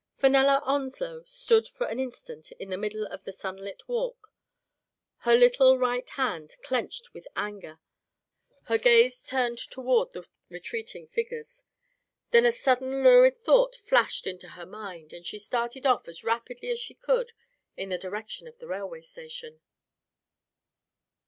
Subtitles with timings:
[0.17, 4.33] Fenella Onslow stood for an instant in the middle of the sunlit walk,
[5.17, 7.79] her little right hand clenched with anger,
[8.63, 11.65] her gaze turned toward the retreating figures.
[12.31, 16.71] Then a sudden lurid thought flashed into her mind, and she started off as rapidly
[16.71, 17.33] as she could
[17.77, 19.61] in the direction of the rail way station.